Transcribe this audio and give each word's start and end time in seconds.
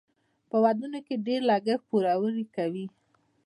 په 0.49 0.57
ودونو 0.63 0.99
کې 1.07 1.15
ډیر 1.27 1.41
لګښت 1.49 1.81
پوروړي 1.89 2.45
کوي. 2.55 2.85